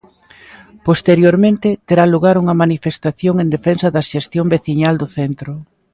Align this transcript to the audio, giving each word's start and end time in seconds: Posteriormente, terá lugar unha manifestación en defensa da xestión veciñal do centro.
Posteriormente, 0.87 1.69
terá 1.87 2.03
lugar 2.13 2.35
unha 2.43 2.59
manifestación 2.63 3.35
en 3.43 3.47
defensa 3.55 3.87
da 3.95 4.01
xestión 4.11 4.45
veciñal 4.55 4.95
do 5.01 5.07
centro. 5.17 5.51